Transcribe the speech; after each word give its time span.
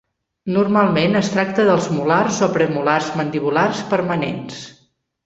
Normalment 0.53 1.17
es 1.19 1.27
tracta 1.33 1.65
dels 1.67 1.89
molars 1.97 2.39
o 2.47 2.49
premolars 2.55 3.11
mandibulars 3.21 3.83
permanents. 3.93 4.65